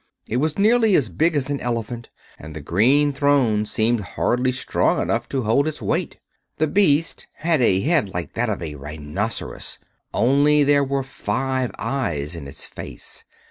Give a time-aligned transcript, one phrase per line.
[0.27, 2.09] It was nearly as big as an elephant,
[2.39, 6.19] and the green throne seemed hardly strong enough to hold its weight.
[6.57, 9.77] The Beast had a head like that of a rhinoceros,
[10.11, 13.25] only there were five eyes in its face.